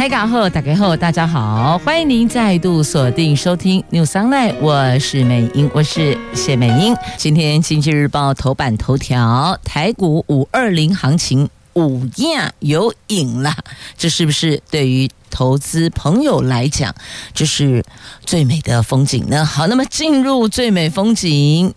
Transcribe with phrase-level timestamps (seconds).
[0.00, 6.96] 台港后打开后，大家好，欢迎您再度锁定收听 News Online，我是美英，我是谢美英。
[7.18, 13.54] 今天经济日报头版头条，台股五二零行情午夜有影了，
[13.98, 16.94] 这是不是对于投资朋友来讲，
[17.34, 17.84] 这是
[18.24, 19.44] 最美的风景呢？
[19.44, 21.74] 好，那么进入最美风景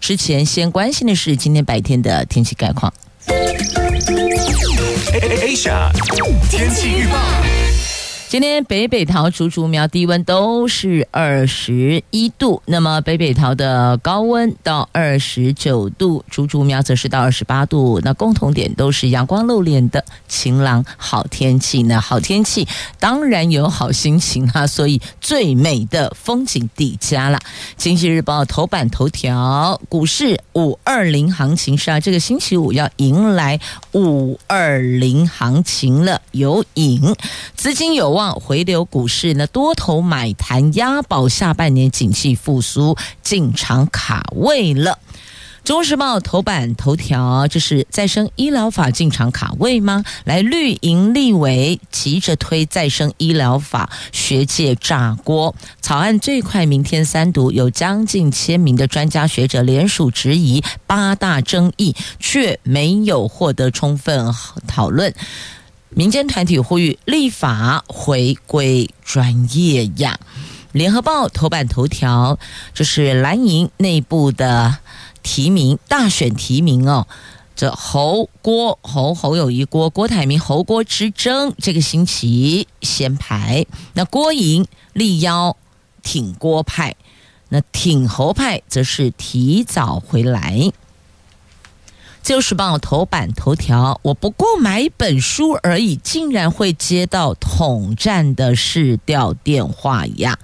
[0.00, 2.90] 之前，先关心的是今天白天的天气概况。
[5.42, 5.90] Asia
[6.48, 7.18] 天气预报。
[8.28, 18.00] 今天北北桃、竹竹苗低温都是二十一度，那么北北桃的高温到二十九度，竹竹苗则是到二十八度。
[18.02, 22.66] 那共同点都是阳光露脸的晴朗好天气呢，好天气
[22.98, 27.38] 当然有好心情啊，所以最美的风景抵佳了。
[27.76, 33.60] 经济日报头版头条，股市五二零行情是啊，这个星期五要迎来
[33.92, 37.14] 五二零行情了，有影，
[37.54, 38.15] 资金有。
[38.16, 44.98] 望回流股市呢，多头买盘押宝，下半年景气复苏进场卡位了。
[45.62, 50.04] 中时报头版头条，这是再生医疗法进场卡位吗？
[50.24, 64.32] 来绿营立委急着推再生医疗法，学界炸锅，草案最快明天三读，有将近千名的专家学者联署质疑八大争议，却没有获得充分
[64.68, 65.12] 讨论。
[65.90, 70.18] 民间团体呼吁立法回归专业呀。
[70.72, 72.38] 联合报头版头条，
[72.74, 74.78] 这是蓝营内部的
[75.22, 77.06] 提名大选提名哦。
[77.54, 83.64] 这侯郭侯侯友宜郭郭台铭侯郭之争，这个星期先排。
[83.94, 85.56] 那郭营力邀
[86.02, 86.94] 挺郭派，
[87.48, 90.52] 那挺侯派则是提早回来。
[92.26, 100.36] 《自由时报》头版头条：我不过买一本书而已，竟然会接到统战的市调电话呀！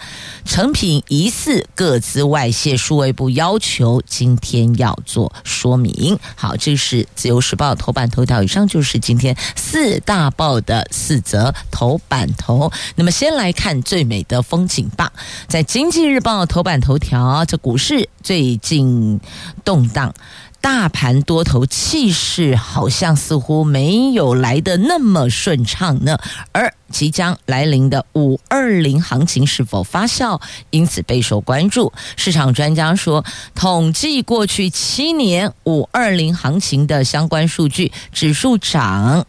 [0.44, 6.16] 成品疑似个资外泄，数位部要求今天要做说明。
[6.37, 8.44] 好，这是《自由时报》头版头条。
[8.44, 12.70] 以上就是今天四大报的四则头版头。
[12.94, 15.12] 那么，先来看最美的风景吧。
[15.49, 19.20] 在《经济日报》头版头条，这股市最近
[19.64, 20.14] 动荡。
[20.62, 26.17] 大盘多头气势好像似乎没有来得那么顺畅呢，
[26.53, 30.41] 而即将来临的五二零行情是否发酵，
[30.71, 31.93] 因此备受关注。
[32.17, 33.23] 市场专家说，
[33.55, 39.27] 统计过去七年五二零行情的相关数据，指数涨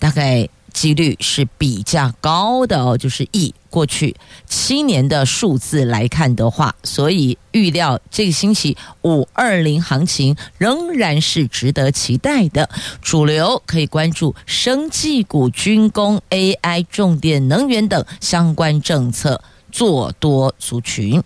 [0.00, 0.48] 大概。
[0.72, 4.14] 几率是比较高的哦，就是以过去
[4.46, 12.68] 七年的数字来看的话，所以预料这个星期五二零行情仍然是值得期待的。
[13.00, 19.40] 主流可以关注生技股、军工、AI、重点能源等相关政策，
[19.72, 21.22] 做多族群。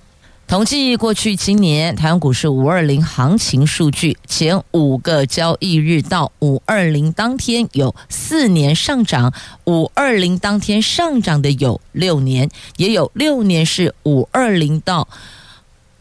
[0.47, 9.32] 统计过去今年台湾股市五二零行情数据，前五个交易日到五二零当天有四年上涨，
[9.65, 15.09] 五二零当天上涨的有六年，也有六年是五二零到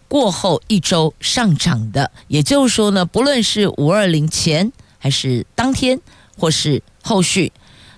[0.09, 2.11] 过后一周上涨的。
[2.27, 5.99] 也就是说呢，不论是五二零前还是当天，
[6.37, 7.51] 或是后续。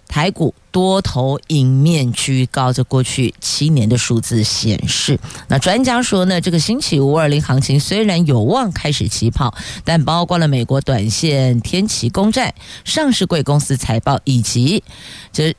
[0.08, 5.18] 台股多头迎面居高，这过去七年的数字显示。
[5.48, 9.56] 那专家说呢，这个星期五二零行情虽然有望开始起跑，
[9.86, 12.54] 但包括了美国短线天期公债、
[12.84, 14.84] 上市贵公司财报以及
[15.32, 15.56] 这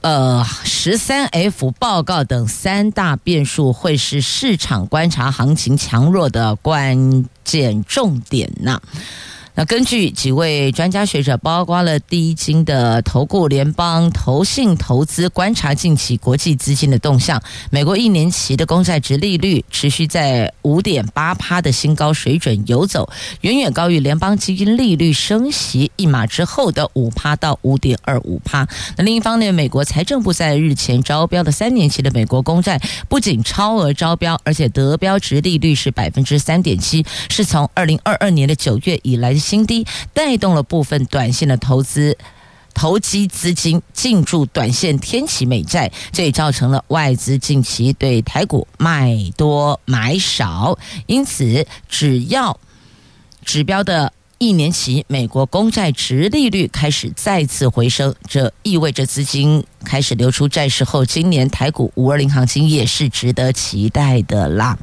[0.00, 8.80] 呃十三 F 报告等三大变数，会是市场观察行情强弱的关键重点呢。
[9.60, 23.06] 那根据几位专家学者，包括了第一金的投顾联邦投信投资观察近期国际资金的动向，美国一年期的公债殖利率持续在五点八趴的新高水准游走，
[23.42, 28.66] 远远高于联邦基金利率升息一码之后的五趴到五点二五趴。
[28.96, 32.80] 那另一方面，美国财政部在日前招标的三年期的美国公债
[33.10, 42.16] 不仅超额招标，而且得标殖利率是百分之三点七，是从二零二二年的九月以来新低，带动了部分短线的投资、
[42.72, 50.78] 投机资金进驻短线天启美债，这也造成了外资近期对台股卖多买少。
[51.06, 52.56] 因此，只要
[53.44, 64.78] 指标的一年期美国公债殖利率开始再次回升，这意味着资金开始流出债市后，今年台股五二零行情也是值得期待的啦。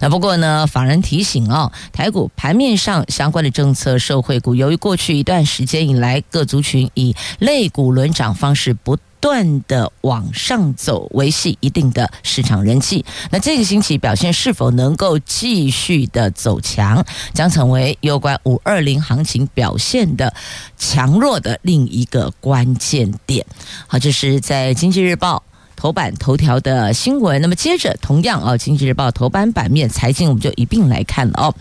[0.00, 13.04] 那不过呢，法人提醒哦，台股盘面上相关的政策受惠股，由于过去一段时间以来各族群以类股轮涨方式不不断的往上走，维系一定的市场人气。
[13.30, 20.34] 那这个星期表现是否能够继续的走强，将成为有关五二零行情表现的
[20.76, 23.46] 强弱的另一个关键点。
[23.86, 25.44] 好，这是在经济日报。
[25.82, 31.52] 头版头条的新闻，那么接着同样哦，《经济日报》头版版面财经我们就一并来看了哦。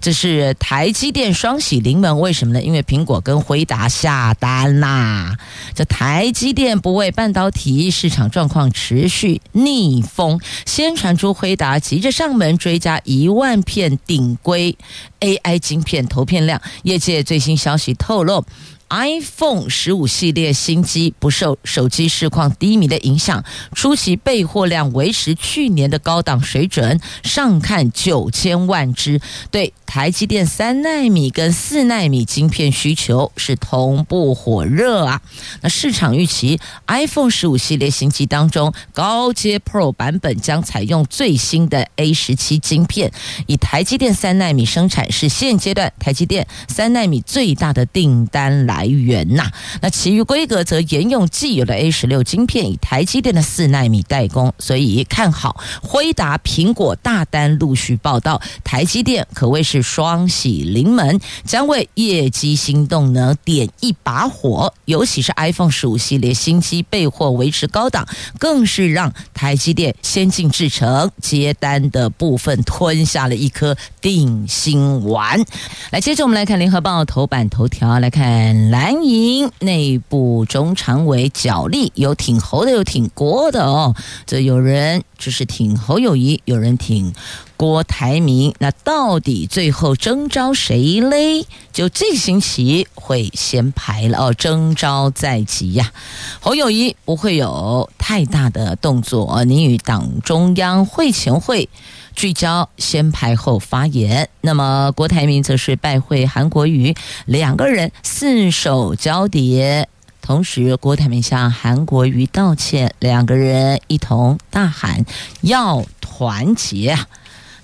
[0.00, 2.62] 这是台积电双喜临门，为什么呢？
[2.62, 5.36] 因为苹果跟辉达下单啦。
[5.74, 14.74] 这台积电不为半导体市场状况持续逆风，先传出辉达急着上门追加一万片顶规
[15.20, 18.42] AI 晶片投片量，业界最新消息透露。
[18.88, 23.44] iPhone 十五系列新机不受手机市况低迷的影响，
[23.74, 29.20] 初期备货量维持去年的高档水准，上看九千万只。
[29.50, 35.20] 对台积电三纳米跟四纳米晶片需求是同步火热啊！
[35.62, 43.10] 那市场预期 iPhone 十五系列新机当中，高阶 Pro 版本将采用最新的 A 十七晶片，
[43.46, 48.75] 以台积电三纳米生产是现阶段台积电三纳米最大的订单来。
[48.76, 49.50] 来源呐，
[49.80, 64.74] 那其余规格则沿用既有的 A 十六晶片，以台积电的四纳米代工，所以看好辉达、苹果大单陆续报道，台积电可谓是双喜临门，将为业绩新动能点一把火。
[64.84, 68.06] 尤其是 iPhone 十五系列新机备货维持高档，
[68.38, 75.42] 更是让台积电先进制程接单的部分吞下了一颗定心丸。
[75.90, 78.65] 来，接着我们来看联合报头版头条，来看。
[78.70, 83.94] 蓝营内部中常委角力，有挺侯的，有挺郭的哦。
[84.26, 87.14] 这有人只是挺侯友谊，有人挺
[87.56, 88.54] 郭台铭。
[88.58, 91.46] 那到底最后征召谁嘞？
[91.72, 95.92] 就这星期会先排了哦，征召在即呀。
[96.40, 101.68] 侯友谊不会有太大的动作，你与党中央会前会。
[102.16, 106.92] 聚焦先排后发言，那么郭台铭则是拜会韩国瑜，
[107.26, 109.88] 两个人四手交叠，
[110.22, 115.04] 同时郭台铭向韩国瑜道歉，两个人一同大喊
[115.42, 116.98] 要团结，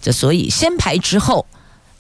[0.01, 1.47] 这所以先排之后。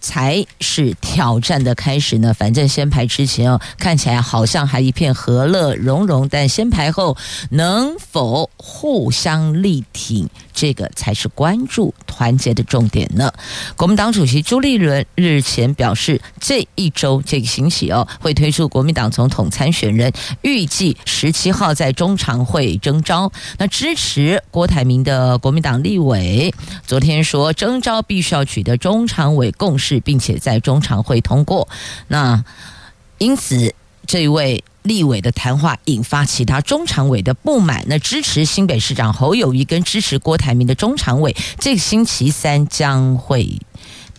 [0.04, 2.34] 才是挑战的开始呢。
[2.34, 7.16] 反正先排之前哦，看起来好像还一片和乐融融，但先排后
[7.50, 13.32] 能否互相力挺，这个才是关注团结的重点呢。
[13.76, 20.12] 国民党主席朱立伦日前表示，这一周这个星期哦，会推出国民党总统参选人，
[20.42, 23.32] 预计十七号在中常会征召。
[23.56, 26.52] 那支持郭台铭的国民党立委
[26.86, 30.02] 昨天说，征召必须要取得中常委共识。
[30.04, 31.68] 并且在中常会通过，
[32.08, 32.44] 那
[33.18, 33.72] 因此
[34.04, 37.84] 这位立委的谈话引发其他中常委的不满。
[37.88, 43.58] 那支持新北市长侯友谊跟支持郭台铭的中常委，这个星期三将会。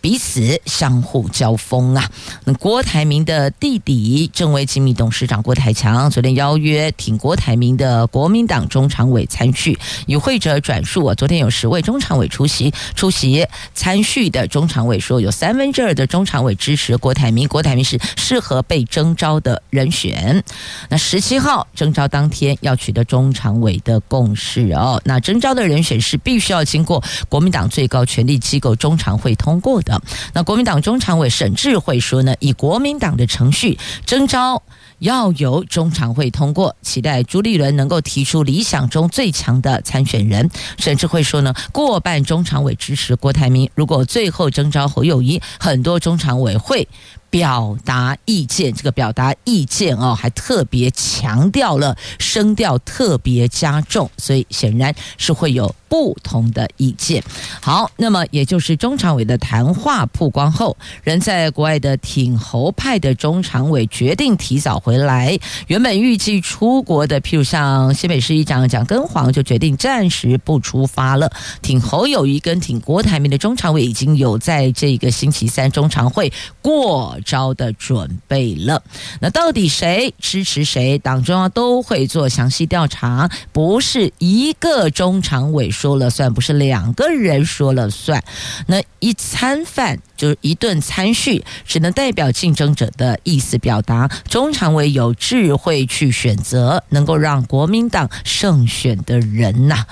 [0.03, 2.11] 彼此相互交锋啊！
[2.44, 9.80] 那郭台铭的弟弟，正为精密董事长郭台强，昨天邀约挺郭台铭的国民党中常委参叙。
[10.07, 20.44] 与会者转述啊，昨天有十位中常委出席，出席参叙的中常委说，有三分之二的中常委支持郭台铭，郭台铭是适合被征召的人选。
[20.89, 25.01] 那十七号征召当天要取得中常委的共识哦。
[25.06, 29.93] 那征召的人选是必须要经过国民党最高权力机构中常会通过的。
[30.33, 34.62] 那国民党中常委沈志慧说呢，以国民党的程序征召
[35.00, 40.50] 要由中常会通过，期待朱立伦能够提出理想中最强的参选人。
[40.78, 46.88] 沈志慧说呢，过半中常委支持郭台铭，如果最后征召侯友谊，很多中常委会
[47.33, 48.71] 表达意见。
[48.71, 55.73] 这个表达意见哦，还特别强调了声调特别加重，所以显然是会有。
[55.94, 57.21] 不同的意见。
[57.61, 65.37] 好，那么也就是中常委的谈话曝光后，人在国外的挺侯派的中常委决定提早回来。
[65.68, 71.31] 原本预计出国的，譬如像新北市议长蒋根煌，就决定暂时不出发了。
[71.61, 78.83] 挺侯友谊跟挺郭台铭的中常委已经有在这个星期三中常会过招的准备了。
[79.19, 80.99] 那到底谁支持谁？
[80.99, 88.23] 党中央都会做详细调查，不是一个中常委说了算，不是两个人说了算。
[88.68, 94.07] 那一餐饭就是一顿餐叙，只能代表竞争者的意思表达。
[94.30, 99.85] 中常委有智慧去选择，能够让国民党胜选的人呐。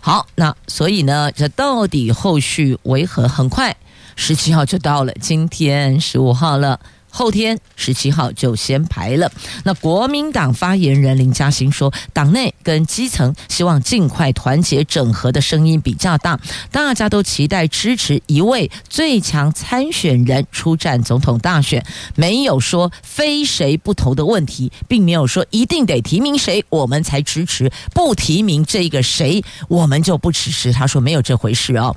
[0.00, 3.28] 好，那所以呢，这到底后续为何？
[3.28, 3.76] 很快。
[4.20, 9.30] 十七号就到了，今天十五号了，后天十七号就先排了。
[9.64, 16.38] 那国民党发言人林嘉欣说，党内跟基层希望尽快团结整合的声音比较大，
[16.72, 21.82] 大家都期待支持一位最强参选人出战总统大选，
[22.16, 30.72] 没有说非谁不投的问题，并没有说一定得提名谁我们才支持，不提名这个谁我们就不支持。
[30.72, 31.94] 他说没有这回事哦。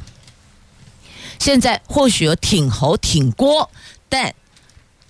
[1.42, 3.68] 现在或许有挺侯挺郭，
[4.08, 4.32] 但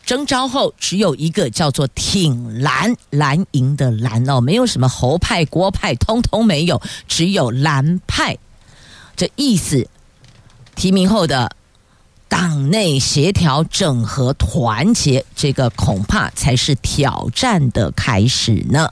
[0.06, 8.38] 征召后只有一个叫做挺蓝蓝营的蓝哦，没有什么侯派郭派，通通没有，只有蓝派。
[9.18, 9.90] 这意思，
[10.74, 11.52] 提名后的。
[12.32, 18.90] 党内协调、整合、团结，这个恐怕才是挑战的开始呢。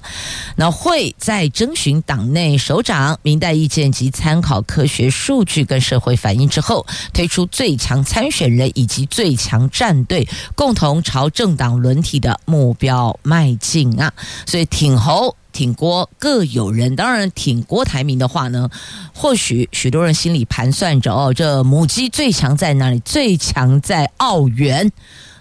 [0.58, 14.12] 那会在征询党内首长民代意见及参考科学数据跟社会反应之后，推出最强参选人以及最强战队，共同朝政党轮替的目标迈进啊！
[14.46, 15.34] 所以挺侯。
[15.52, 18.70] 挺郭各有人，当然挺郭台铭的话呢，
[19.14, 23.00] 或许许多人心里盘算着哦，这母鸡最强在哪里？
[23.00, 24.92] 最强在澳元。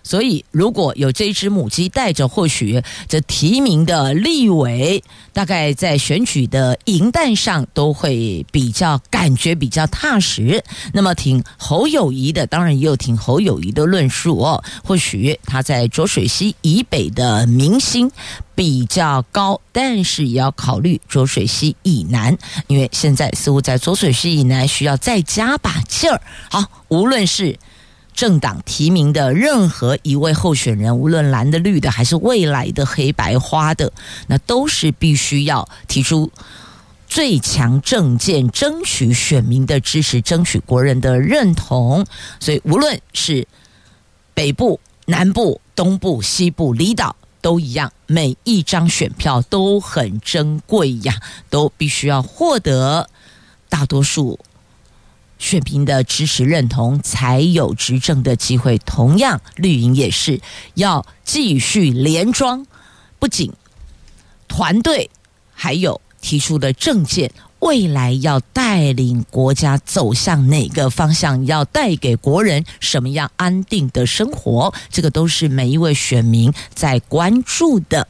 [0.09, 10.65] 所以，如果有这只母鸡带着，或许这提名的立委，大概在选举的赢弹上都会比较感觉比较踏实。
[10.95, 14.65] 那么，挺侯友谊的，当然也有挺侯友谊的论述哦。
[14.83, 18.11] 或许他在浊水溪以北的民心
[18.55, 22.35] 比较高，但是也要考虑浊水溪以南，
[22.67, 26.19] 因为现在似乎在浊水溪以南需要再加把劲儿。
[26.51, 27.59] 好，无论是。
[28.19, 33.93] 政党提名的任何一位候选人，无论蓝的、绿的，还是未来的黑白花的，
[34.27, 36.29] 那都是必须要提出
[37.07, 42.05] 最强政见，争取选民的支持，争取国人的认同。
[42.41, 43.47] 所以，无论是
[44.35, 51.15] 北部、南部、东部、西部、离岛，都一样，每一张选票都很珍贵呀，
[51.49, 53.09] 都必须要获得
[53.69, 54.41] 大多数。
[55.39, 58.77] 选民的支持认同，才有执政的机会。
[58.79, 60.41] 同样，绿营也是
[60.75, 62.67] 要继续连庄，
[63.19, 63.53] 不仅
[64.47, 65.11] 团队，
[65.55, 67.31] 还有提出的政见，
[67.61, 78.09] 未来要带领国家走向哪个方向，要带给国人什么样安定的生活，这个都是每一位选民在关注的。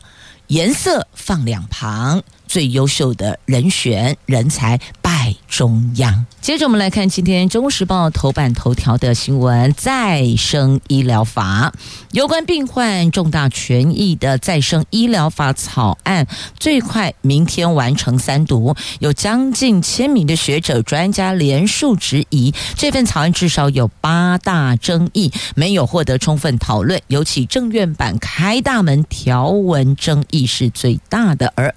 [0.49, 4.80] 颜色放两旁，最优秀的人选人才
[5.28, 6.25] 拜中央。
[6.40, 11.73] 接着我们来看今天《中国时报》头版头条的新闻：再生医疗法
[12.12, 16.26] 有关病患重大权益的再生医疗法草案，
[16.58, 18.75] 最快明天完成三读。
[19.00, 26.99] 有将近千名的学者专家联署质疑，这份草案至少有八大争议，没有获得充分讨论。
[27.08, 31.75] 尤其政院版开大门条文争议是最大的，而。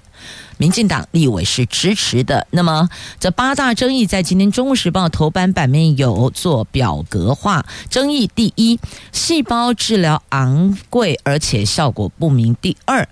[0.62, 2.46] 民进党立委是支持的。
[2.52, 2.88] 那么，
[3.18, 7.66] 这八大争议在今天《中国时报》头版版面有做表格化。
[7.90, 8.78] 争议第一，
[9.10, 13.08] 细胞治疗昂贵而且效果不明；第二，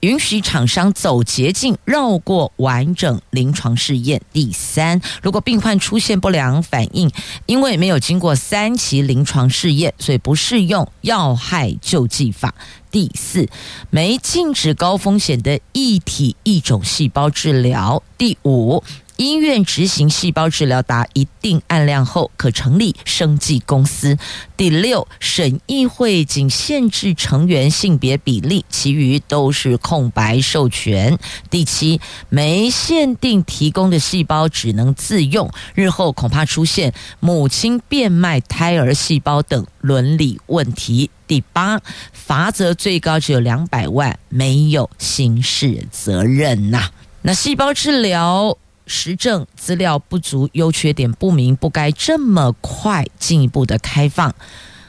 [0.00, 7.10] 允许厂商走捷径绕过完整临床试验；第三，如果病患出现不良反应，
[7.46, 12.54] 因为没有经过三期临床试验，所以不适用要害救济法。
[12.90, 13.48] 第四，
[13.90, 18.02] 没禁止高风险的异体异种细胞治疗。
[18.16, 18.82] 第五，
[19.18, 24.16] 医院执行细胞治疗达一定案量后，可成立生技公司。
[24.56, 31.18] 第六，审议会仅限制成员性别比例，其余都是空白授权。
[31.50, 41.10] 第七，没限定提供的细胞只能自用，日后恐怕出现母亲变卖胎儿细胞等伦理问题。
[41.26, 41.80] 第八，
[42.12, 46.90] 罚则最高只有两百万，没有刑事责任呐、
[47.22, 48.56] 那细胞治疗
[48.88, 54.34] 实证资料不足，优缺点不明，不该这么快进一步的开放。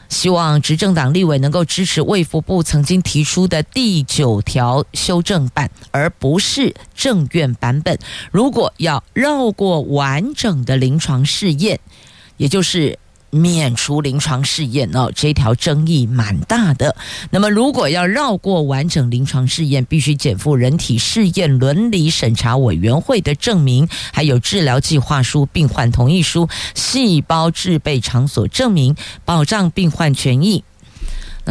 [0.08, 8.00] 希望执政党立委能够支持卫福部曾经提出的第九条修正版，而不是政院版本。
[8.32, 11.80] 如果要绕过完整的临床试验，
[12.38, 12.98] 也就是。
[13.32, 16.96] 免除临床试验哦，这条争议蛮大的。
[17.32, 28.96] 那么，如果要绕过完整临床试验，必须减负人体试验伦理审查委员会的证明，还有治疗计划书、病患同意书、细胞制备场所证明，
[29.26, 30.64] 保障病患权益。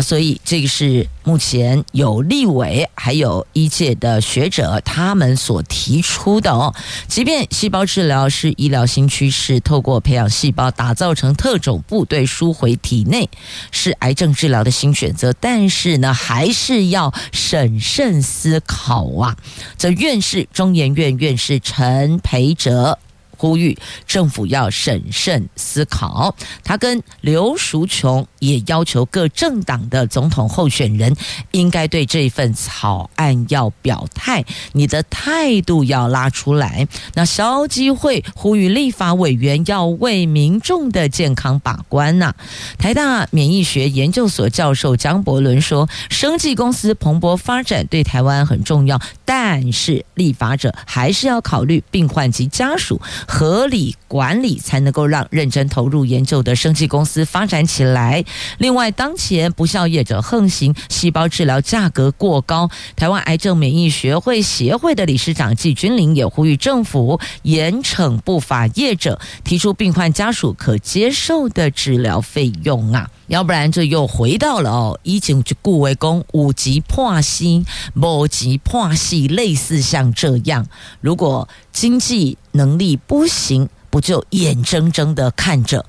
[0.00, 6.74] 所以，这个是目前有立委还有医界的学者他们所提出的哦。
[7.06, 13.28] 即便细胞治疗是医疗新趋势，透过培养细胞打造成特种部队输回体内，
[13.70, 19.36] 是癌症治疗的新选择，但是呢，还是要审慎思考啊。
[19.76, 22.98] 这院士中研院院士陈培哲。
[23.40, 26.34] 呼吁政府要审慎思考。
[26.64, 31.14] 他跟刘淑琼也要求各政党的总统候选人
[31.52, 36.86] 应该对这份草案要表态，你的态度要拉出来。
[37.14, 42.34] 那消基会呼吁立法委员要为民众的健康把关呐、
[42.78, 58.24] 台大免疫学研究所教授江伯伦说：“生技公司蓬勃发展对台湾很重要，但是立法者还是要考虑病患及家属。”合理管理才能够让认真投入研究的生技公司发展起来。
[58.58, 62.70] 另外，当前不肖业者横行，细胞治疗价格过高。
[62.96, 80.66] 台湾癌症免疫学会协会的理事长季君玲也呼吁政府严惩不法业者，提出病患家属可接受的治疗费用啊，要不然这又回到了哦，以前就顾为公五级破息，五级破息，类似像这样，
[81.00, 85.84] 如果经济能力不行，不就眼睁睁的看着，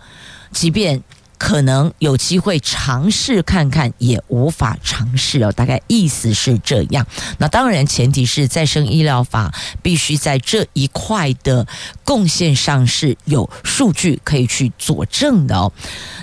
[0.51, 1.01] 即便
[1.39, 5.51] 可能有机会尝试看看，也无法尝试哦。
[5.53, 7.08] 大概意思是这样。
[7.39, 11.65] 那当然，前提是再生医疗法必须在这一块的
[12.03, 15.72] 贡献上是有数据可以去佐证的哦。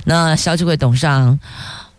[0.04, 1.40] 那消基会董事长。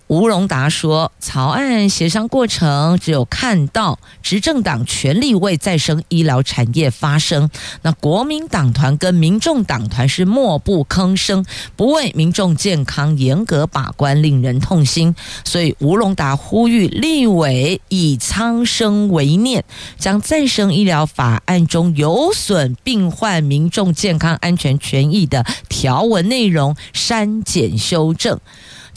[0.07, 7.49] 吴荣达说：“草案协商过程只有看到执政党全力为再生医疗产业发声，
[7.81, 11.45] 那国民党团跟民众党团是默不吭声，
[11.75, 15.13] 不为民众健康严格把关，令人痛心。
[15.43, 19.65] 所以吴荣达呼吁立委以苍生为念，
[19.99, 28.39] 将再生医疗法案中有损病患民众健康安全权益的条文内容删减修正。”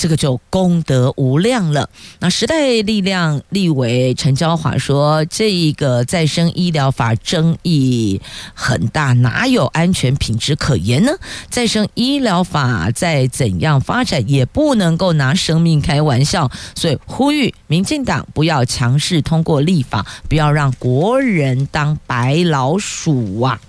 [0.00, 1.90] 这个就功德无量了。
[2.20, 8.18] 那时代力量立委陈椒华说：“这个再生医疗法争议
[8.54, 11.12] 很大，哪有安全品质可言呢？
[11.50, 16.50] 再生医疗法再怎样发展，也不能够拿生命开玩笑。
[16.74, 23.60] 所以呼吁民进党不要强势通过立法，不要让国人当白老鼠啊！”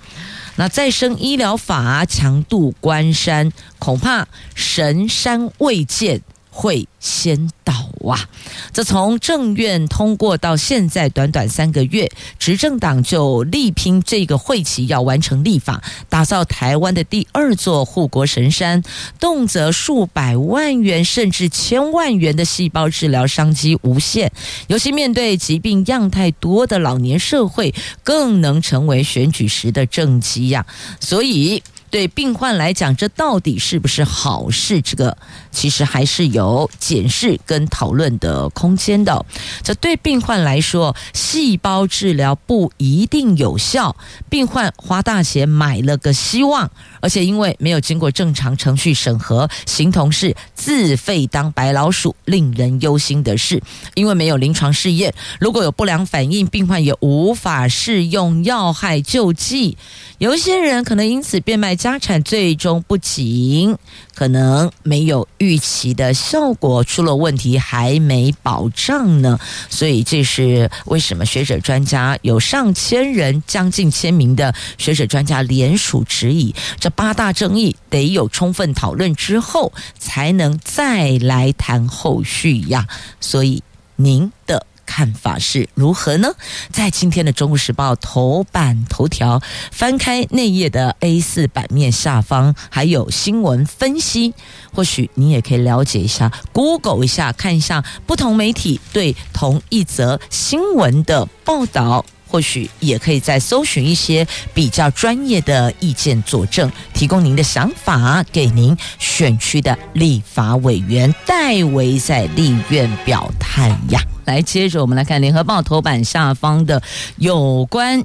[0.62, 6.22] 那再生医疗法强度关山，恐怕神山未见。
[6.54, 7.74] 会先倒
[8.06, 8.28] 啊！
[8.74, 18.84] 这从政院通过到现在短短三个月，执政党就力拼这个会期要完成立法，打造台湾的第二座护国神山，
[19.20, 24.32] 动辄数百万元甚至千万元的细胞治疗商机无限。
[24.68, 30.66] 尤其面对疾病样态多的老年社会，更能成为选举时的政绩呀！
[31.00, 31.64] 所以。
[31.92, 34.82] 对病患来讲，这到底是不是好事？
[34.82, 35.16] 这个
[35.52, 39.24] 其实还是有检视跟讨论的空间的。
[39.62, 43.96] 这对病患来说，细胞治疗不一定有效，
[44.30, 46.72] 病患花大钱买了个希望。
[47.02, 53.62] 而且因为没有经过正常程序审核，形同是自费当白老鼠，令人忧心的是，
[53.96, 59.78] 因为没有临床试验，如果有不良反应，病患也无法适用药害救济。
[60.20, 63.76] 有一些人可能因此变卖家产，最终不仅
[64.14, 69.40] 可能没有预期的效果，出了问题还没保障呢。
[69.68, 76.90] 所以这是为什么学者专家有上千人、将近千名的学者专家联署质疑这。
[76.92, 82.88] 八大争议得有充分讨论之后，才能再来谈后续呀。
[83.20, 83.64] 所以
[83.96, 86.34] 您的看法是如何呢？
[86.70, 94.34] 在今天的《中国时报》头版头条，翻开内页的 A 四版面下方，还有新闻分析。
[94.74, 102.06] 或许你也可以了解一下，Google 一下，看一下不同媒体对同一则新闻的报道。
[102.32, 114.02] 或许也可以再搜寻一些比较专业的意见佐证，提供您的想法给您选区的立法委员代为在立院表态呀。
[114.24, 116.82] 来，接着我们来看联合报头版下方的
[117.18, 118.02] 有关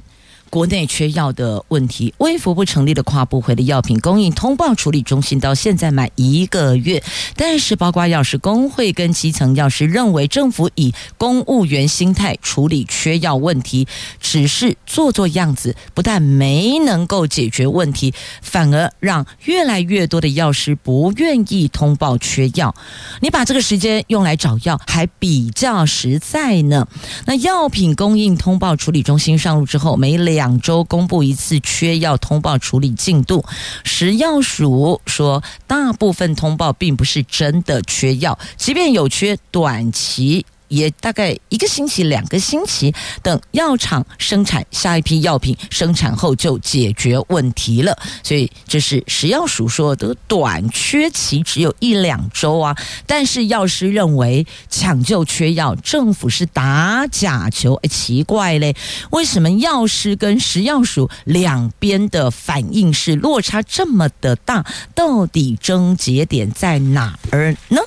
[0.49, 7.03] 国内缺药的问题，微服不成立的跨部会的药品供应通报处理中心到现在满一个月，
[7.35, 13.87] 但是包括药师工会跟基层药师认为，政府以公务员心态处理缺药问题，
[14.21, 22.73] 只是做做样子，不但没能够解决问题，反而让越来越多的药师不愿意通报缺药。
[23.19, 26.87] 你把这个时间用来找药，还比较实在呢。
[27.25, 30.36] 那药品供应通报处理中心上路之后，没两。
[30.37, 33.43] 两周公布一次缺药通报处理进度，
[33.83, 40.45] 食药署说，大部分通报并不是真的缺药，即便有缺，短期。
[40.67, 47.97] 也大概一个星期、两个星期，等药厂生产下一批药品，生产后就解决问题了。
[48.23, 52.75] 所以这是食药署说的短缺期只有一两周啊。
[53.05, 57.75] 但是药师认为抢救缺药，政府是打假球。
[57.75, 58.75] 哎，奇怪嘞，
[59.11, 64.65] 为什么药师跟食药署两边的反应是落差这么的大？
[64.95, 67.81] 到底症结点在哪儿呢？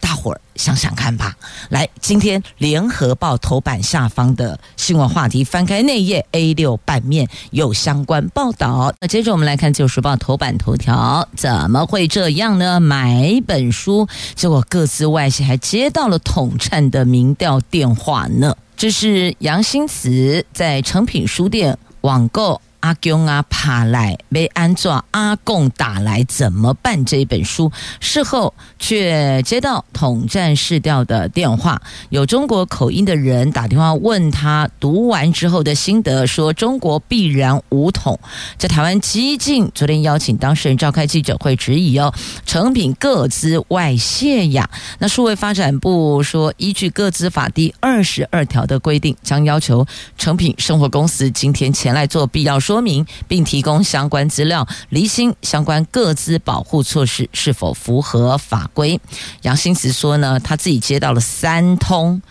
[0.00, 1.36] 大伙儿想想看吧。
[1.68, 8.92] 来，今天联合报头版下方的新闻话题，翻开内页 A 六版面有相关报道。
[9.00, 12.80] 那接着我们来看《旧时报》头版头条，怎么会这样呢？
[12.80, 18.56] 买本书，结果各自外泄，还接到了统战的民调电话呢。
[18.76, 22.60] 这是杨新慈在诚品书店网购。
[22.80, 27.04] 阿公啊，爬来被安坐，阿共打来怎么办？
[27.04, 38.18] 这一本书事后却接到统战市调的电话，有中国口音的人打电话问他读完之后的心得，说中国必然武统。
[38.58, 42.12] 在台湾激进昨天邀请当事人召开记者会，质疑哦，
[42.44, 44.68] 成品各资外泄呀。
[44.98, 52.80] 那数位发展部说，依据各资法第二十二条的规定，将要求成品生活公司今天前来做必要说。
[52.80, 58.98] 明并提供相关资料，厘清相关各自保护措施是否符合法规。
[59.42, 62.22] 杨新慈说呢，他自己接到了三通。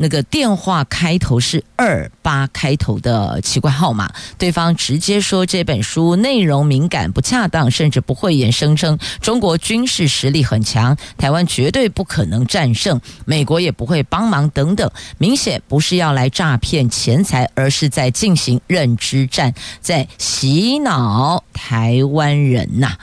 [0.00, 4.08] 那个电话开头是二八开头的奇怪号码，
[4.38, 22.96] 对方直接说这本书内容敏感不恰当，甚至不讳言声称中国军事实力很强，台湾绝对不可能战胜，美国也不会帮忙等等，明显不是要来诈骗钱财，而是在进行认知战，在洗脑台湾人呐。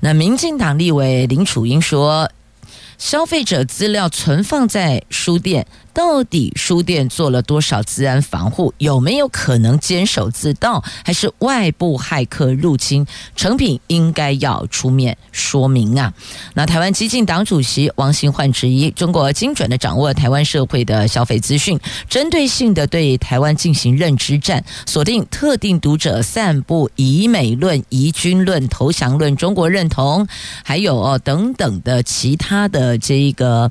[0.00, 2.28] 那民进党立委林楚英说，
[3.00, 5.66] 消费者资料存放在书店。
[5.92, 8.72] 到底书店做了多少资安防护？
[8.78, 10.84] 有没有可能监守自盗？
[11.04, 13.04] 还是外部骇客入侵？
[13.34, 16.12] 成品应该要出面说明啊！
[16.54, 30.28] 那台湾激进党主席王新焕质疑：中国精准的掌握台湾社会的消费资讯，针对性的对台湾进行认知战，锁定特定读者，散布以美论、疑军论、投降论、中国认同，
[30.62, 33.70] 还有哦等等的其他的呃这一个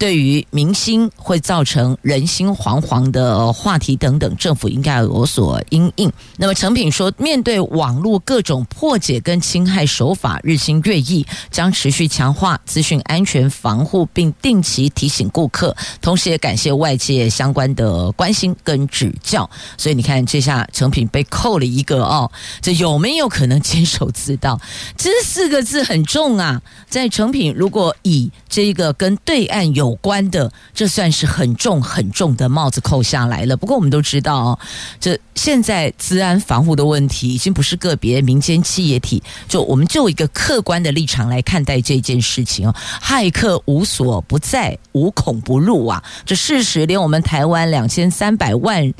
[0.00, 1.60] 对于明星会造。
[1.62, 6.10] 成人心惶惶的话题等等，政府应该有所应应。
[6.38, 15.76] 那么成品说，面对网络各种破解跟侵害手法日新月异，将持续强化资讯安全防护，并定期提醒顾客。
[16.00, 19.48] 同时也感谢外界相关的关心跟指教。
[19.76, 22.30] 所以你看，这下成品被扣了一个哦，
[22.62, 24.58] 这有没有可能监守自盗？
[24.96, 26.60] 这四个字很重啊。
[26.88, 31.50] 在成品，如果以这个跟对岸有有关的，这算是很。
[31.60, 33.54] 重很重的帽子扣下来了。
[33.54, 34.58] 不过我们都知道，
[34.98, 42.74] 这现在治安防护的问题已经不是个别民间企业体，就我们就一个客观的立场来看待这件事情哦。
[43.02, 46.02] 骇客无所不在，无孔不入啊！
[46.24, 48.94] 这事实连我们台湾两千三百万。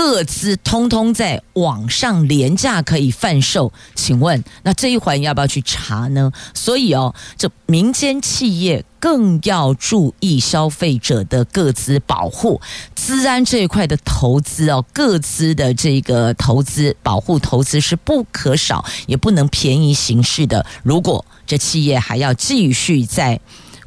[0.00, 6.32] 各资通通在网上廉价可以贩售，请问那这一环要不要去查呢？
[6.54, 12.58] 所以哦，这民间企业更要注意消费者的个资保护，
[12.94, 20.64] 资安这一块的投资哦，个资的这个投资保护投资是不可少，也不能便宜行事的。
[20.82, 23.38] 如果这企业还要继续在。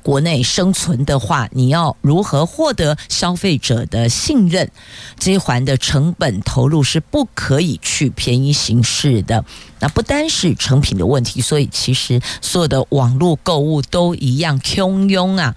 [0.03, 4.69] 国内生存的话，你要如何获得消费者的信任？
[5.17, 9.43] 这一环的成本投入是不可以去便宜行事的。
[9.79, 15.55] 那不单是成品的问题，所以其实所有的网络购物都一样汹涌啊。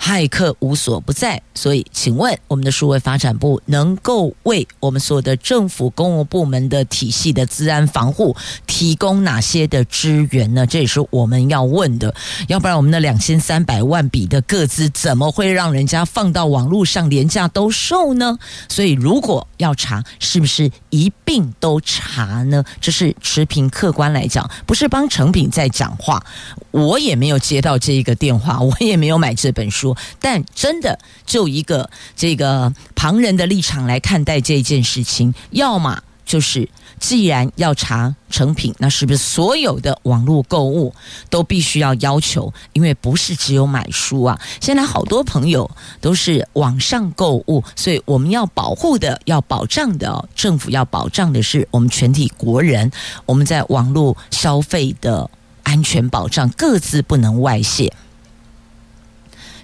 [0.00, 8.34] 骇客无所不在，所以请问我们的数位发展部能够为我们所有的政府公务部门的体系的治安防护
[8.66, 10.66] 提供哪些的支援呢？
[10.66, 12.12] 这也是我们要问的。
[12.48, 18.38] 要不然我们的两千三百万笔的个资怎么会让人家放到网络上廉价兜售呢？
[18.70, 22.64] 所以如果要查，是不是一并都查呢？
[22.80, 26.24] 这是持平客观来讲，不是帮成品在讲话。
[26.70, 29.89] 我也没有接到这一个电话，我也没有买这本书。
[30.18, 36.68] 但真的就一个这个旁人的立场来看待这件事情，要么就是
[37.00, 40.94] 既然要查成品，那是不是所有的网络购物
[41.28, 42.52] 都必须要要求？
[42.72, 45.68] 因为不是只有买书啊，现在好多朋友
[46.00, 52.90] 都是网上购物，所以我们要保护的、要保障的、政府要保障的是我们全体国人，
[53.26, 55.28] 我们在网络消费的
[55.62, 57.92] 安全保障，各自不能外泄。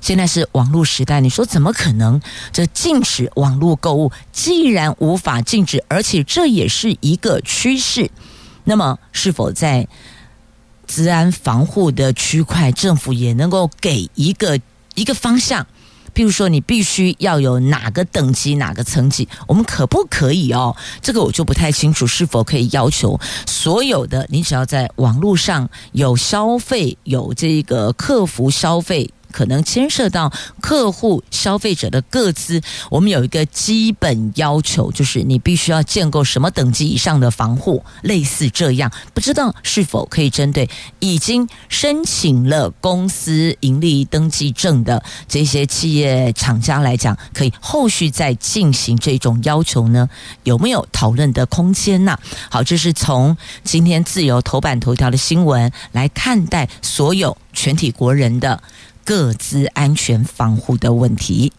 [0.06, 2.22] 现在是网络时代，你说怎么可能？
[2.52, 8.08] 这禁止网络购物，既然无法禁止，而且这也是一个趋势，
[8.62, 9.88] 那么是否在
[10.86, 14.60] 治安防护的区块，政府也能够给一个
[14.94, 15.66] 一个方向？
[16.14, 20.76] 譬如说，你必须要有哪个等级、哪个层级，我们可不可以哦？
[21.02, 29.10] 这个我就不太清楚，是否可以要求所有的你只要在网络上有消费，有这个客服消费。
[29.32, 32.60] 可能牵涉到客户消费者的各自，
[32.90, 50.08] 我们有一个基本要求，就是你必须要建构什么等级以上的防护，类似这样，不知道是否可以针对已经申请了公司盈利登记证的这些企业厂家来讲，可以后续再进行这种要求呢？
[50.44, 52.18] 有没有讨论的空间呢？
[52.50, 58.62] 好，这是从今天自由头版头条的新闻来看待所有全体国人的。
[59.06, 61.52] 各自安全防护的问题。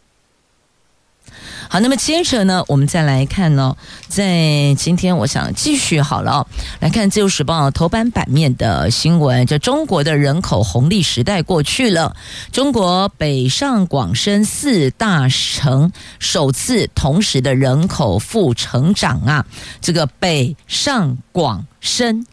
[1.69, 3.75] 好，那么接着呢，我们再来看呢，
[4.07, 6.47] 在今天，我想继续好了哦，
[6.79, 9.45] 来看《自由时报》头版版面的新闻。
[9.45, 12.15] 这中国的人口红利时代过去了，
[12.53, 19.45] 中国北上广深四大城首次同时的人口负成长啊！
[19.81, 22.25] 这个北上广深，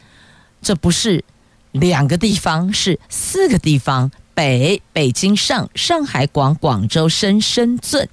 [0.62, 1.24] 这不是
[1.72, 4.12] 两个地方，是四个地方。
[4.34, 8.08] 北北京、上上海、广广州、深深圳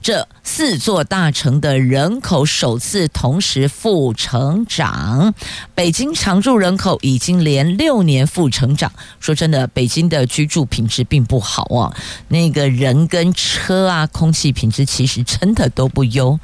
[0.00, 5.34] 这四座大城的人口首次同时负成长。
[5.74, 8.90] 北京常住人口已经连六年负成长。
[9.20, 11.94] 说真的，北京的居住品质并不好啊，
[12.28, 16.40] 那个人跟车啊，空气品质其实真的都不优。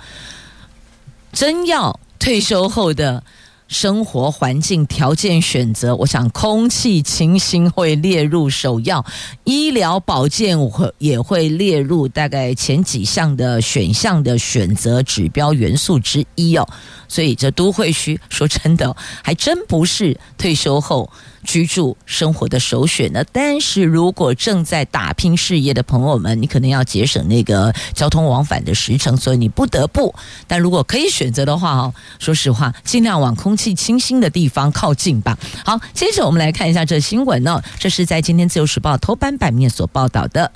[1.32, 3.24] 真要退休后的。
[3.72, 9.04] 生活环境条件选择，我想空气清新会列入首要，
[9.44, 16.68] 医疗保健会也会列入大概前几项的选项的选择指标元素之一哦。
[17.12, 21.12] 所以这都会区说真的，还真不是退休后。
[21.44, 23.24] 居住生活的首选呢？
[23.32, 30.14] 但是如果正在打拼事业的朋友们，你可能要节省那个交通往返的时程，所以你不得不。
[30.46, 35.36] 但如果可以选择的话，哦，说实话，尽量往空气清新的地方靠近吧。
[35.64, 40.52] 好，接着我们来看一下这新闻呢，这是在今天自由时报头版版面所报道的。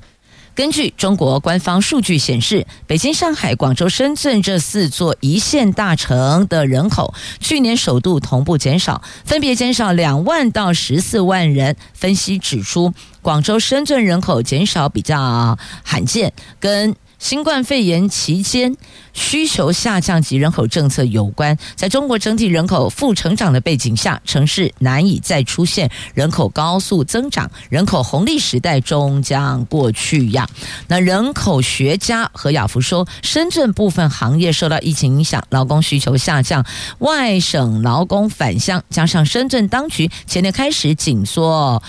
[0.56, 11.76] 根据中国官方数据显示，北京、上海、广州、深圳这四座一线大城的人口，去年首度同步减少，分别减少两万到十四万人。
[11.92, 18.76] 分析指出，广州、深圳人口减少比较罕见，跟新冠肺炎期间
[19.12, 30.48] 需求下降及人口政策有关，在中国整体人口负成长的背景下，城市难以再出现人口高速增长，人口红利时代终将过去呀。
[30.86, 36.64] 那人口学家何亚福说，深圳部分行业受到疫情影响，劳工需求下降，
[37.00, 41.82] 外省劳工返乡，加上深圳当局前年开始紧缩。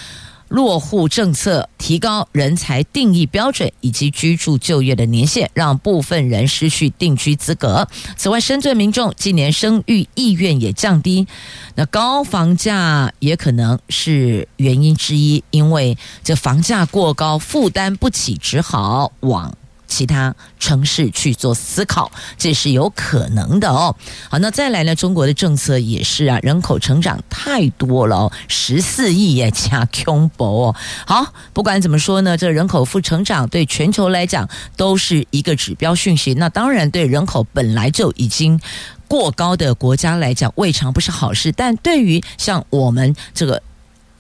[0.50, 7.88] 落户政策提高人才定义标准以及居住就业的年限，让部分人失去定居资格。
[8.16, 11.28] 此外，深圳民众今年生育意愿也降低，
[11.76, 19.54] 那高房价也可能是原因之一，因为这房价过高，负担不起，只好往。
[19.88, 23.96] 其他城市去做思考，这是有可能的哦。
[24.30, 24.94] 好，那再来呢？
[24.94, 30.76] 中国的政策也是啊，人口成长太多了哦，十四亿也加恐怖哦。
[31.06, 36.34] 好，不管怎么说呢，这人口负成长对全球来讲都是一个指标讯息。
[36.34, 38.60] 那当然，对人口本来就已经
[39.08, 41.52] 过高的国家来讲，未尝不是好事。
[41.52, 43.62] 但对于像我们这个。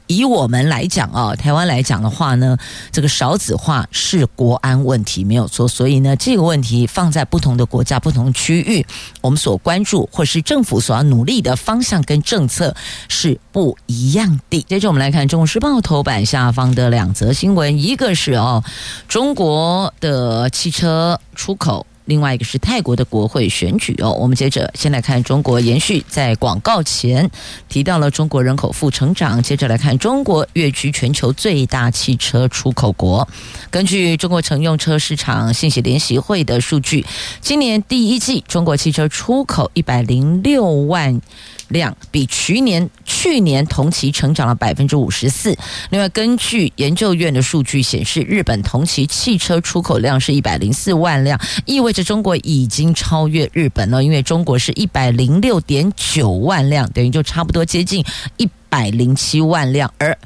[0.07, 2.57] 以我们来讲啊，台湾来讲的话呢，
[2.91, 8.85] 这个少子化是国安问题没有错，所以呢，这个问题放在不同的国家、不同区域，
[9.21, 12.75] 我们所关注或是政府所要努力的方向跟政策
[13.07, 14.61] 是不一样的。
[14.63, 18.63] 接着我们来看《中国时报》头版下方的两则新闻，一个是哦，
[19.07, 21.85] 中国的汽车出口。
[22.07, 27.29] 另外一个是泰国的国会选举哦，我们接着先来看中国，延续在广告前
[27.69, 33.27] 提到了中国人口负成长，接着来看中国跃居全球最大汽车出口国。
[33.69, 37.05] 根据中国乘用车市场信息联席会的数据，
[37.41, 41.21] 今年第一季中国汽车出口一百零六万。
[41.69, 45.55] 量比去年去年同期成长了百分之五十四。
[45.89, 54.03] 另外，根据研究院的数据显示，日本同期汽车出口量是一百零四万辆，意味着中国已经超越日本了。
[54.03, 58.03] 因为中国是一百零六点九万辆，等于就差不多接近
[58.37, 60.17] 一百零七万辆，而。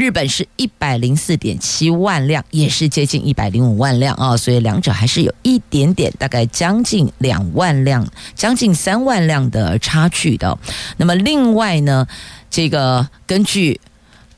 [0.00, 10.58] 日本是一百零四点七万辆，也是接近一百零五万辆啊，所以两者还是有一点点，大概将近两万辆，将近三万辆的差距的。
[10.96, 12.06] 那么另外呢，
[12.48, 13.78] 这个根据。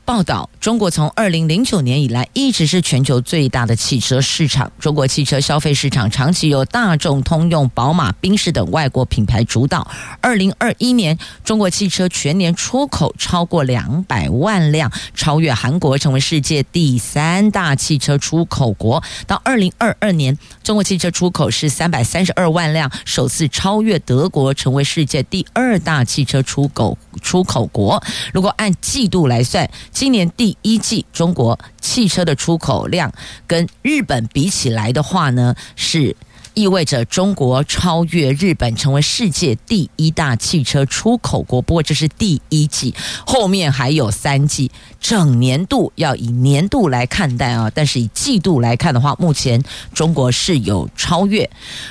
[0.05, 4.69] 报道：中国从二零零九年以来一直是全球最大的汽车市场。
[4.77, 9.89] 中国汽车消费市场长期由大众、通用、宝马、宾士等外国品牌主导。
[10.19, 19.01] 二零二一年，中国汽车全年出口超过两百万辆，超越韩国，成为世界第三大汽车出口国。
[19.25, 28.03] 到二零二二年，中国汽车出口是三百三十二万辆，首次超越德国，成为世界第二大汽车出口出口国。
[28.33, 33.13] 如果按季度来算，今年第一季，中国汽车的出口量
[33.45, 36.15] 跟日本比起来的话呢，是
[36.53, 41.61] 意味着中国超越日本，成为世界第一大汽车出口国。
[41.61, 42.93] 不过这是第一季，
[43.25, 47.71] 后面还有三季，整年度要以年度来看待啊。
[47.73, 49.63] 但是以季度来看的话，目前
[49.93, 51.49] 中国是有超越、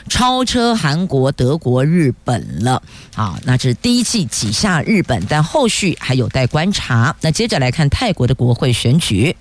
[0.09, 2.83] 超车韩国、德国、日本了。
[3.15, 7.15] 啊，那这是第一季挤下日本，但后续还有待观察。
[7.21, 9.37] 那接着来看泰国的国会选举。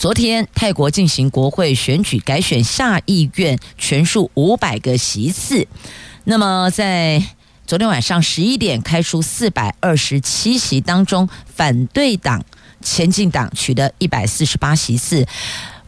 [0.00, 5.68] 昨天泰国进行国会选举，改选下议院全数五百个席次。
[6.24, 7.22] 那么在
[7.66, 12.42] 昨天晚上十一点开出四百二十七席当中，反对党
[12.80, 15.26] 前进党取得一百四十八席次。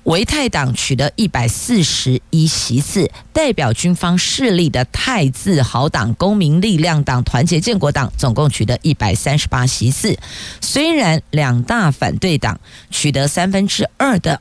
[0.05, 10.19] 维泰党取得一百四十一席次，代表军方势力的泰自豪党、公民力量党、团结建国党总共取得一百三十八席次。
[10.61, 12.59] 虽然两大反对党
[12.91, 14.41] 取得三分之二的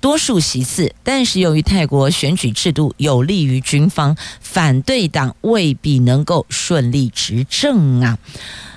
[0.00, 8.18] 多数席次，但是由于泰国选举制度有利于军方，反对党未必能够顺利执政啊。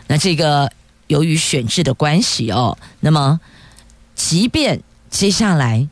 [0.06, 0.72] 那这个
[1.08, 3.40] 由于选制的关系哦，那么
[4.16, 5.88] 即便接下来，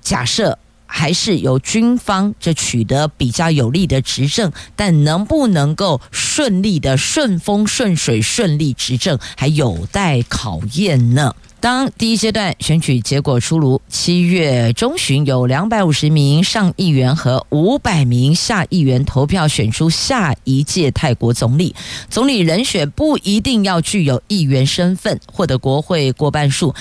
[0.00, 11.34] 假设还是由军方这取得比较有利的执政，但能不能够顺利的顺风顺水顺利执政，还有待考验呢？
[11.64, 21.74] 当第一阶段选举结果出炉，七月中旬有两百五十名上议员和五百名下议员投票选出下一届泰国总理。
[22.10, 26.74] 总理人选不一定要具有议员身份，获得国会过半数，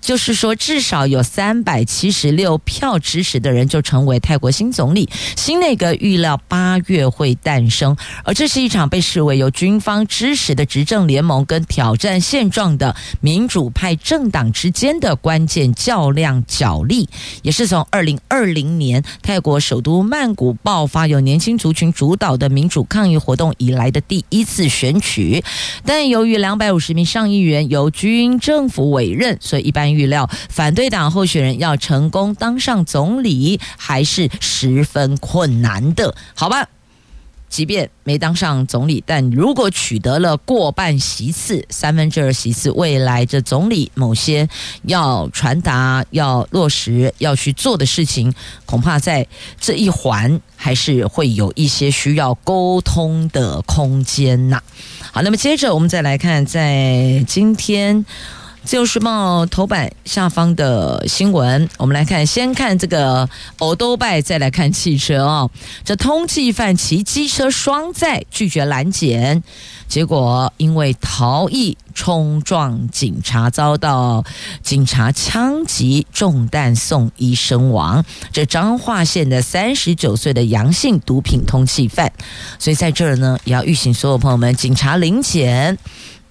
[0.00, 5.08] 就是说至少有三百七十六票支持的人就成为泰国新总理。
[5.34, 17.08] 新内阁预料八月会诞生，而这是一场被视为由军方支持的执政联盟跟挑战现状的民主派政党之间的关键较量角力，
[17.42, 25.42] 也是从二零二零年泰国首都曼谷爆发由年轻族群主导的民主抗议活动以来的第一次选举。
[25.84, 36.68] 但由于两百五十名上议员由军政府委任，所以一般预料反对党候选人要成功当上总理还是十分困难的，好吧？
[37.48, 44.48] 即便没当上总理，但如果取得了过半席次，三分之二席次，未来这总理某些
[44.82, 48.32] 要传达、要落实、要去做的事情，
[48.66, 49.26] 恐怕在
[49.58, 54.62] 这一环还是会有一些需要沟通的空间呐。
[55.12, 58.04] 好，那么接着我们再来看，在今天。
[58.68, 63.26] 自由时报头版下方的新闻，我们来看，先看这个
[63.60, 65.50] 欧兜拜，再来看汽车哦。
[65.86, 69.42] 这通缉犯骑机车双载拒绝拦检，
[69.88, 74.22] 结果因为逃逸冲撞警察，遭到
[74.62, 78.04] 警察枪击，中弹送医身亡。
[78.34, 82.12] 这彰化县的三十九岁的阳性毒品通缉犯，
[82.58, 85.78] 所以在这儿呢，也要预请所有朋友们，警察临检。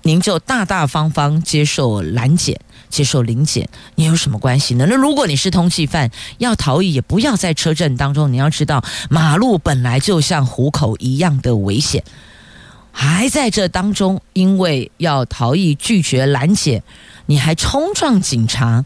[0.07, 2.57] 您就大大方方接受拦检、
[2.89, 4.87] 接受临检，你有什么关系呢？
[4.89, 8.31] 那如果你是通缉犯，要逃逸也不要在车阵当中。
[8.31, 12.05] 你要知道，马路本来就像虎口一样的危险，
[12.93, 16.81] 还在这当中，因为要逃逸拒绝拦检，
[17.25, 18.85] 你还冲撞警察，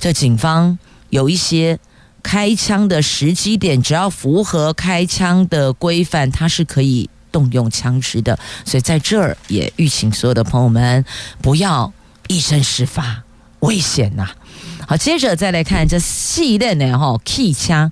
[0.00, 0.76] 这警方
[1.10, 1.78] 有一些。
[2.20, 8.38] 开枪的时机点，只要符合开枪的规范，它是可以动用枪支的。
[8.64, 11.04] 所以在这儿也预请所有的朋友们
[11.40, 11.92] 不要
[12.28, 13.22] 以身试法，
[13.60, 14.36] 危险呐、啊！
[14.88, 17.90] 好，接着再来看这系列呢哈 K 枪，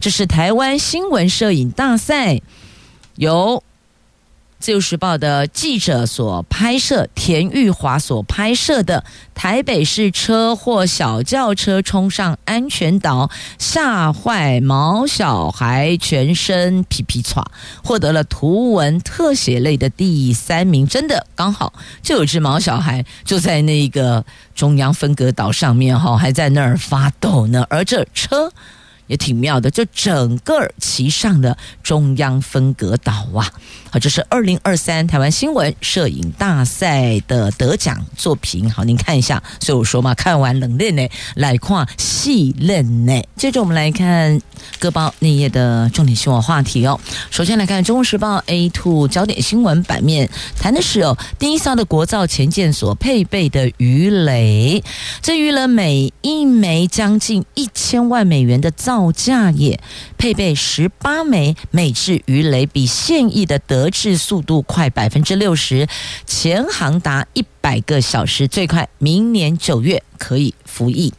[0.00, 2.40] 这是台湾新闻摄影大赛
[3.16, 3.62] 由。
[4.64, 9.04] 自由时报的记者所拍摄，田玉华所拍摄的
[9.34, 17.44] 台北市车祸小轿车冲上安全岛，吓坏毛小孩，全身皮皮剉，
[17.84, 20.88] 获得了图文特写类的第三名。
[20.88, 28.50] 真的刚好就有只毛小孩就在那个中央分隔岛上面哈，还在那儿发抖呢，而这车。
[29.06, 33.52] 也挺妙的，就整个骑上了中央分隔岛啊！
[33.90, 38.70] 好，这是二零二三台湾新闻摄影大赛的得奖作品。
[38.70, 39.42] 好，您看一下。
[39.60, 43.22] 所以我说嘛，看完冷链呢，来看细嫩呢。
[43.36, 44.40] 接着我们来看
[44.78, 46.98] 各报内页的重点新闻话题哦。
[47.30, 50.28] 首先来看《中国时报》A2 焦点新闻版面，
[50.58, 54.82] 谈的是哦，第一艘的国造潜舰所配备的鱼雷，
[55.20, 58.93] 这鱼雷每一枚将近一千万美元的造。
[58.94, 59.80] 造价也
[60.16, 65.88] 配备十八枚美制鱼雷，比现役的德制速度快百分之六十，
[66.26, 71.12] 潜航达一百个小时，最快明年九月可以服役。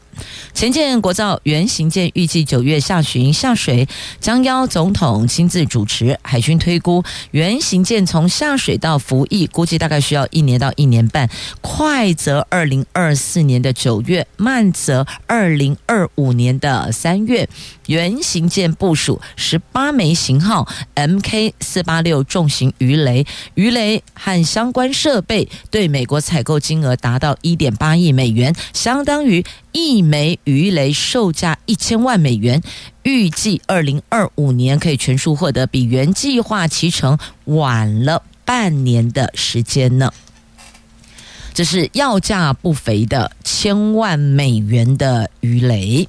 [0.54, 3.88] 前舰国造原型舰预计九月下旬下水，
[4.20, 6.18] 将邀总统亲自主持。
[6.24, 11.30] 海军推估，原型舰从下水到服役，估计大概需要一年到一年半。
[11.62, 17.48] 快则二零二四年的九月，慢则二零二五年的三月。
[17.88, 29.46] 原型舰部署十八枚型号 Mk 四八六重型鱼雷，鱼雷和相关设备对美国采购金额达到一点八亿美元，相当于
[29.76, 32.64] 一枚鱼雷售价一千万美元。
[33.04, 40.14] 预计二零二五年可以全数获得，比原计划期程晚了半年的时间呢。
[41.54, 46.08] 这是要价不菲的千万美元的鱼雷。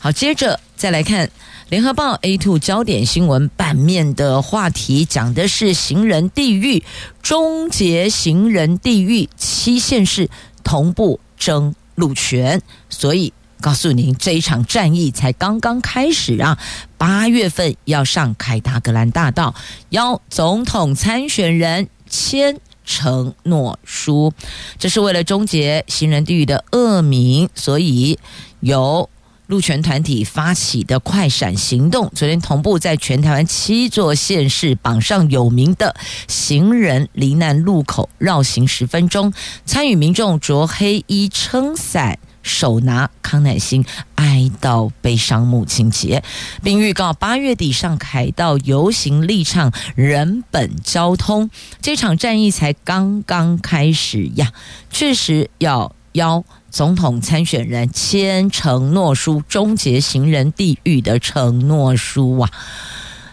[0.00, 0.58] 好，接着。
[0.74, 1.26] 再来看
[1.68, 6.82] 《联合报》A Two 焦点新闻版面的话题，讲的是行人地狱，
[7.22, 10.28] 终结行人地狱，七县市
[10.64, 12.60] 同步争路权。
[12.88, 16.58] 所以告诉您，这一场战役才刚刚开始啊！
[16.98, 19.54] 八月份要上凯达格兰大道，
[19.90, 24.32] 邀总统参选人签承诺书，
[24.78, 28.18] 这是为了终结行人地狱的恶名，所以
[28.60, 29.08] 由。
[29.52, 35.94] 路权团体发起的快闪行动，昨天同步在全台湾七座县市榜上有名的
[36.26, 39.30] 行人罹难路口绕行十分钟，
[39.66, 43.84] 参与民众着黑衣撑伞，手拿康乃馨
[44.14, 46.24] 哀悼悲伤母亲节，
[46.62, 51.50] 并预告八月底上凯道游行力倡人本交通。
[51.82, 54.50] 这场战役才刚刚开始呀，
[54.90, 56.44] 确实要邀。
[56.70, 62.50] 总统参选人签承诺书，终结行人地狱的承诺书啊！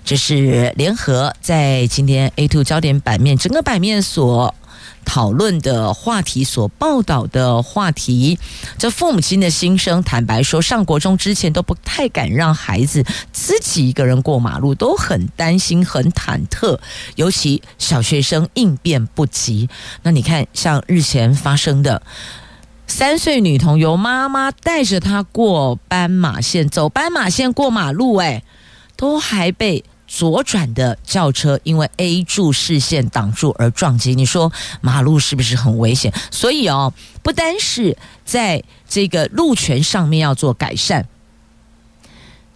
[0.04, 4.54] 这是联合在今天 A2 焦点版面整个版面所
[5.06, 8.38] 讨论的话题，所报道的话题。
[8.78, 16.78] 这父母亲的心声，坦白说，上国中之前都不太敢让孩子自己一个人过马路，都很担心、很忐忑，
[17.16, 19.70] 尤其小学生应变不及。
[20.04, 22.02] 那你看，像日前发生的。
[22.90, 28.44] 三岁女童由妈妈带着她过斑马线，走斑马线过马路，哎，
[28.98, 34.16] 都还被左转的轿车因为 A 柱视线挡住而撞击。
[34.16, 36.12] 你说马路是不是很危险？
[36.32, 41.08] 所以哦，不单是在这个路权上面要做改善。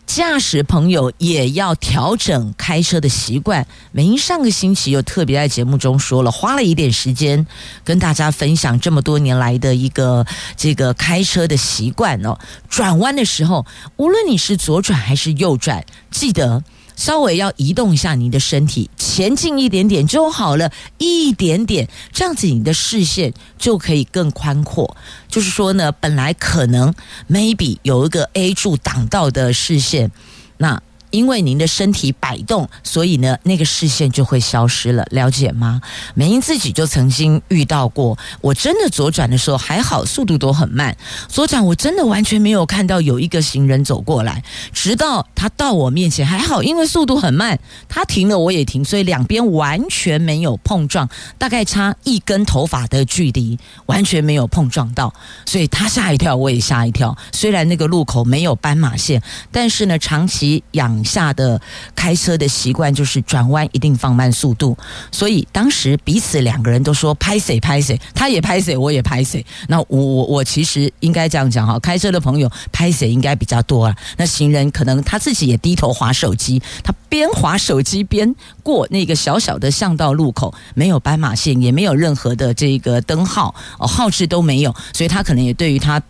[0.06, 3.66] 驾驶朋友也要调整开车的习惯。
[3.92, 7.46] 美英上个星期又特别在节目中说了，花了一点时间
[7.84, 10.26] 跟大家分享这么多年来的一个
[10.56, 12.38] 这个开车的习惯哦。
[12.70, 13.66] 转弯的时候，
[13.98, 16.64] 无论你是左转还是右转，记得。
[16.96, 24.96] 稍微要移动一下你的身体，前进一点点就好了，一点点，这样子你的视线就可以更宽阔。
[25.28, 26.94] 就是说呢，本来可能
[27.30, 30.12] maybe 有一个 A 柱挡到的视线，
[30.58, 30.82] 那
[31.14, 35.80] 因为您的身体摆动，所以呢，那个视线就会消失了，了解吗？
[36.16, 40.98] 美英自己就曾经遇到过，我真的左转的时候还好，速度都很慢，
[41.28, 51.08] 左转我真的完全没有看到有一个行人走过来，直到他到我面前，还好，因为速度很慢，他停了我也停，所以两边完全没有碰撞，
[51.38, 55.14] 大概差一根头发的距离，完全没有碰撞到，
[55.46, 57.16] 所以他吓一跳，我也吓一跳。
[57.32, 61.60] 虽然那个路口没有斑马线，但是呢，长期养下的
[61.96, 64.78] 开车的习惯就是转弯一定放慢速度，
[65.12, 69.46] 所以当时彼此两个人都说拍谁拍谁，他也拍谁，我也拍谁。
[69.68, 73.96] 那我我我其实应该这样讲哈，开车的朋友拍谁应该比较多啊。
[74.18, 86.02] 那行人可能他自己也低头划手机，他边划手机边过那个小小的巷道路口，没有斑马线，也没有任何的这个灯号哦，号志都没有，所以他可能也对于他。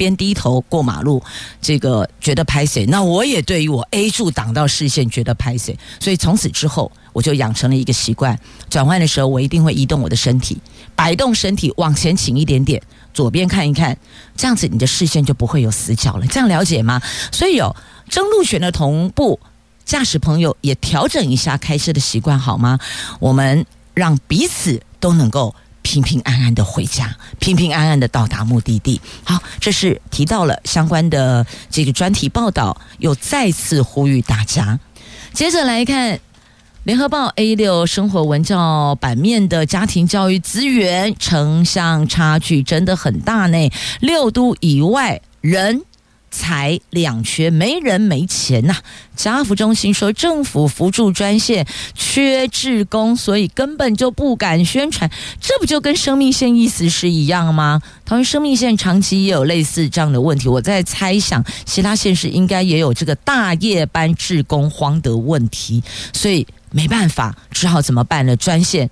[0.00, 1.22] 边低头过马路，
[1.60, 8.40] 这个觉得拍谁，那我也对于我 A 柱挡到视线觉得拍谁，所以从此之后我就养成了一个习惯，
[8.70, 10.56] 转弯的时候我一定会移动我的身体，
[10.96, 12.82] 摆动身体往前倾一点点，
[13.12, 13.94] 左边看一看，
[14.34, 17.02] 这样子你的视线就不会有死角了，这样了解吗？
[17.30, 17.76] 所以有
[18.08, 19.38] 争路权的同步
[19.84, 22.78] 驾驶朋友也调整一下开车的习惯好吗？
[23.18, 25.54] 我们让彼此都能够。
[25.82, 29.00] 平平安安的回家，平平安安的到达目的地。
[29.24, 34.78] 好，这是提到了相关的这个专题报道，又再次呼吁大家。
[35.32, 36.14] 接着来看
[36.84, 43.70] 《联合报》A 六生活文教版面的家庭教育资源，城乡差距真的很大呢。
[44.00, 45.82] 六都以外人。
[46.30, 48.76] 才两缺，没人没钱呐、
[49.16, 55.10] 家福中心说，政府扶助专线缺志工，所以根本就不敢宣传。
[55.40, 57.82] 这不就跟生命线意思是一样吗？
[58.04, 60.48] 桃园生命线长期也有类似这样的问题。
[60.48, 68.36] 我在猜想，其他县市应该也有这个大夜班志工荒的问题，所以没办法，只好怎么办呢？
[68.36, 68.88] 专线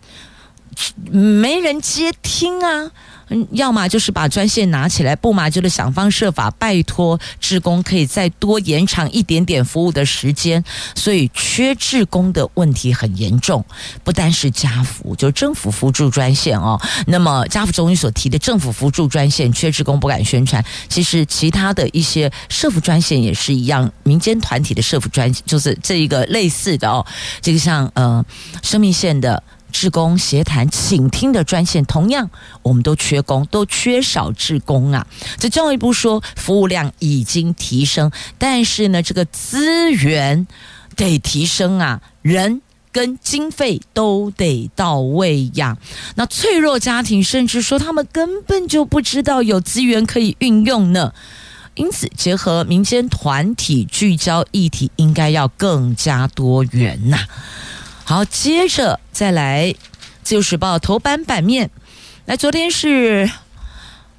[1.10, 2.90] 没人接听啊。
[3.50, 10.64] 要么就是把专线拿起来，不嘛就是想方设法拜托志工可以再多延长一点点服务的时间。
[10.94, 13.62] 所以缺志工的问题很严重，
[14.02, 16.80] 不单是家扶，就政府扶助专线哦。
[17.06, 27.04] 那么家扶中心所提的政府扶助专线缺志工不敢宣传，其实其他的一些社福专线也是一样，民间团体的社福专就是这一个类似的哦。
[27.42, 28.24] 这个像呃
[28.62, 29.42] 生命线的。
[29.70, 32.30] 志工协谈请听的专线，同样
[32.62, 35.06] 我们都缺工，都缺少志工啊。
[35.38, 40.46] 这教育部说服务量已经提升，但是呢，这个资源
[40.96, 45.76] 得提升啊，人跟经费都得到位呀。
[46.16, 51.12] 那脆弱家庭甚至说他们根本就不知道有资源可以运用呢。
[51.74, 57.18] 因此，结合民间团体聚焦议题，应该要更加多元呐。
[58.08, 59.66] 好，接着再来
[60.22, 61.70] 《自由时报》头版版面。
[62.24, 63.30] 来，昨天是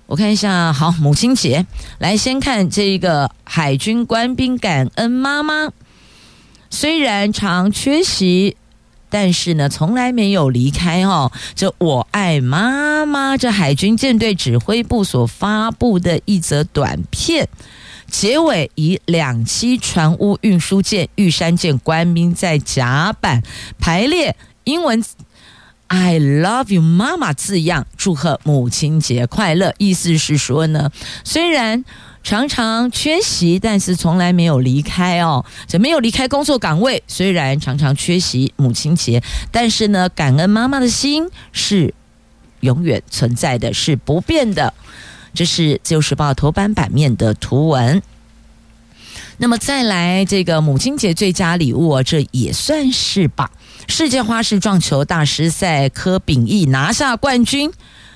[0.06, 1.66] 我看一下，好，母亲节。
[1.98, 5.72] 来，先看这一个海军官兵感恩妈妈，
[6.70, 8.58] 虽然常缺席，
[9.10, 11.32] 但是呢，从来没有离开哦。
[11.56, 17.50] 这我爱妈妈，这海军舰队指挥部所发布的一则短片。
[18.10, 23.42] 结尾以两栖船坞运输舰玉山舰官兵在甲板
[23.80, 24.36] 排列
[24.66, 25.04] 英文
[25.88, 29.74] “I love you，妈妈”字样，祝贺母亲节快乐。
[29.78, 30.92] 意思是说呢，
[31.24, 31.86] 虽然
[32.22, 37.02] 常常缺席，但是从来没有离开哦，这没有离开工作岗位。
[37.08, 41.94] 虽然常常缺席母亲节，但是呢，感恩妈妈的心是
[42.60, 44.74] 永远存在的，是不变的。
[45.40, 48.02] 这是《自由时报》头版版面的图文。
[49.38, 53.50] 那么再来这个母亲节最佳礼物，这也算是吧。
[53.88, 57.72] 世界花式撞球大师赛，柯秉义拿下冠军。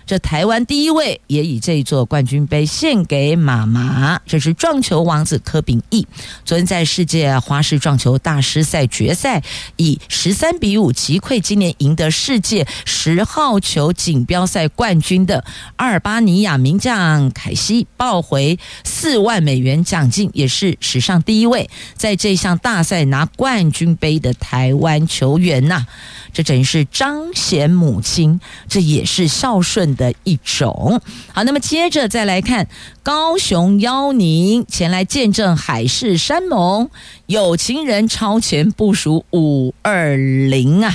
[0.06, 6.06] 这台湾第一位也以这一座冠军杯献给妈妈，这是撞球王子柯秉义。
[6.43, 9.41] 昨天在世界花式撞球大师赛决赛，
[9.78, 15.43] 以十三比五击溃今年赢得世界十号球锦标赛冠军的
[15.78, 25.86] 阿尔巴尼亚名将凯西，抱回四万美元奖金，也是史上第一位在这项大赛拿冠军杯的台湾球员呐。
[26.34, 31.02] 这等于是彰显母亲，这也是孝顺的一种。
[31.32, 32.68] 好，那么接着再来看，
[33.02, 36.89] 高雄邀您前来见证海誓山盟，
[37.26, 40.94] 有情人超前部署五二零啊！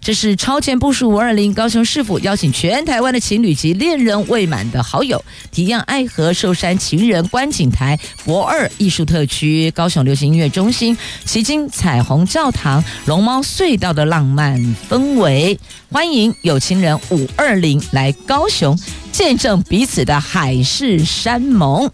[0.00, 5.22] 这是超前部署五二零，高雄市府邀请全台湾的情侣及恋人未满的好友，
[5.52, 10.96] 体验爱河寿山情人观景台驳二艺术特区、高雄流行音乐中心、
[11.26, 15.58] 旗津彩虹教堂、龙猫隧道的浪漫氛围。
[15.92, 18.76] 欢迎有情人五二零来高雄，
[19.12, 21.90] 见证彼此的海誓山盟。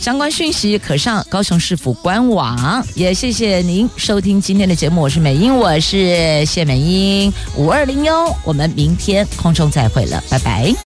[0.00, 2.84] 相关讯息可上高雄市府官网。
[2.94, 10.86] 也谢谢您收听今天的节目，我是美英，我是谢美英，五二零哟，我们明天空中再会了，拜拜。